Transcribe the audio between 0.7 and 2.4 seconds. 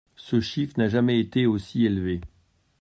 n’a jamais été aussi élevé.